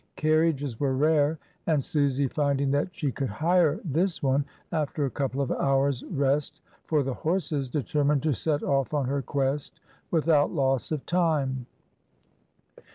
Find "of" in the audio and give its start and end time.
5.41-5.51, 10.91-11.05